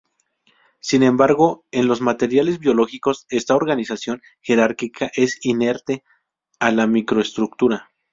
[0.79, 6.03] Sin embargo, en los materiales biológicos esta organización jerárquica es inherente
[6.57, 7.91] a la microestructura.